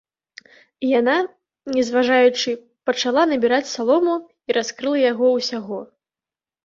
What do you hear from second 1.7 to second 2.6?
не зважаючы,